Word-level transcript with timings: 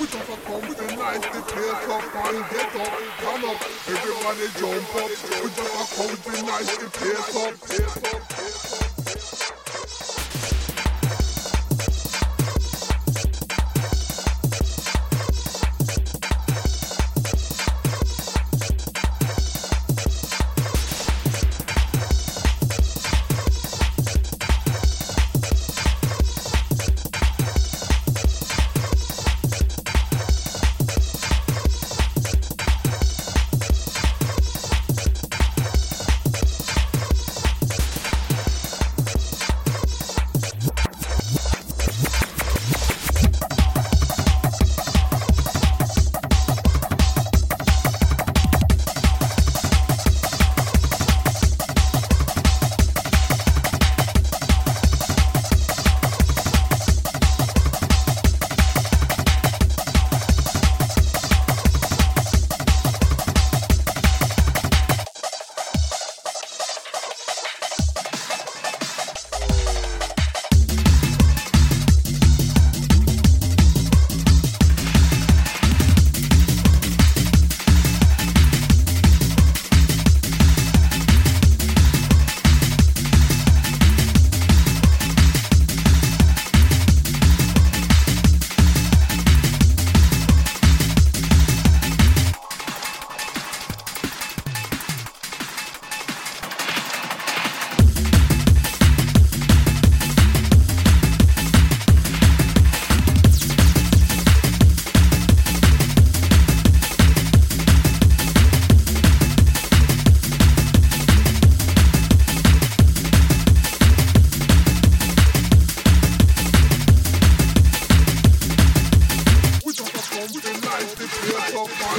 We 0.00 0.06
just 0.06 0.30
a 0.30 0.36
come 0.46 0.62
to 0.62 0.96
nice 0.96 1.20
the 1.20 1.42
place 1.42 1.88
up 1.90 2.14
and 2.24 2.40
get 2.48 2.74
up, 2.74 2.92
come 3.20 3.44
up, 3.44 3.60
everybody 3.86 4.48
jump 4.58 4.96
up. 4.96 5.10
We 5.44 5.48
just 5.50 5.76
a 5.76 5.94
come 5.94 6.16
to 6.16 6.42
nice 6.46 6.72
the 6.78 6.88
place 6.88 7.36
up, 7.36 8.89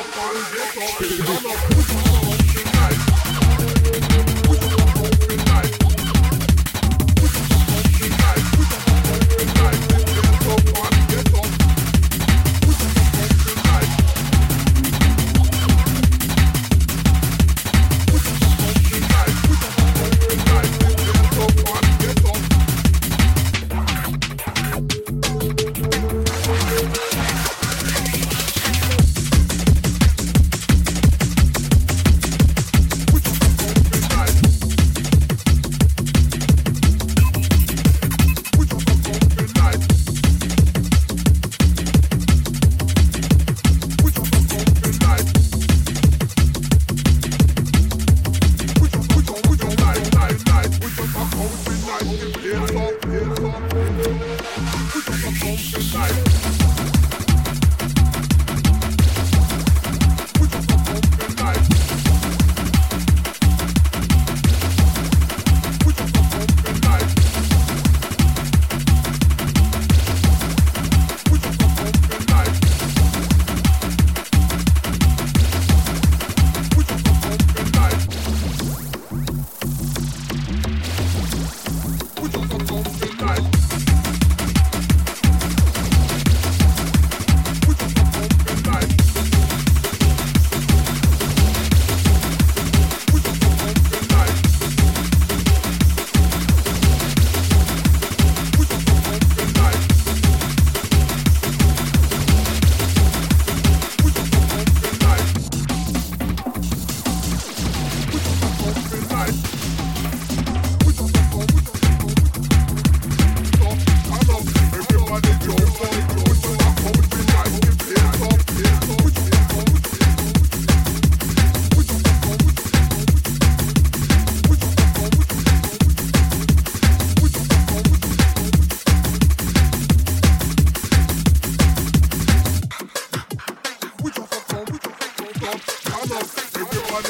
Je 0.00 1.04
suis 1.06 1.18
dans 1.18 1.32
la 1.32 1.56
bouche, 1.74 2.27
Put 82.20 82.34
your 82.34 82.67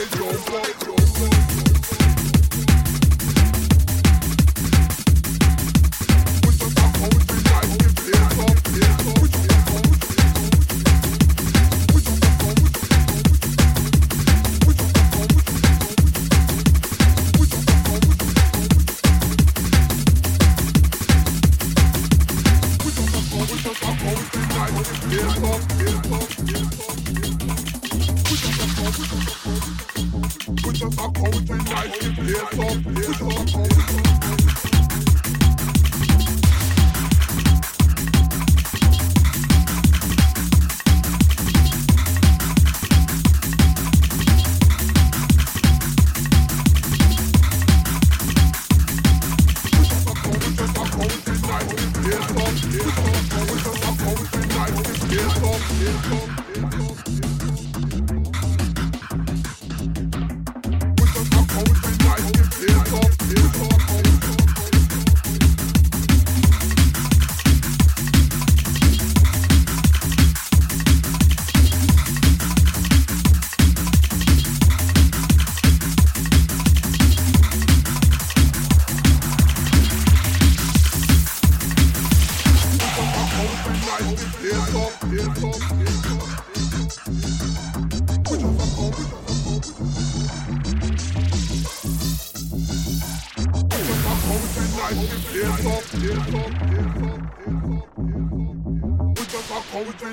it, 0.01 0.11
don't 0.13 0.88
up, 30.83 30.93
place 30.93 31.01
up. 31.01 31.19
With 50.31 50.57
just 50.57 50.77
a 50.77 50.85
poetry 50.85 51.39
nice, 51.49 51.75
it 51.75 51.97
pays 51.97 52.43
up. 52.43 52.85
With 53.51 53.65
just 53.65 53.83
a 53.83 53.93
poetry 54.03 54.49
Poetry 56.71 57.18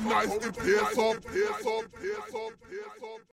nice, 0.05 0.33
it 0.35 0.55
pays 0.55 0.97
up, 0.97 1.23
pays 1.25 1.65
up, 1.65 2.53
pays 2.69 3.03
up. 3.03 3.21